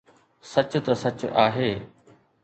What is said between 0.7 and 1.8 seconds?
ته سچ آهي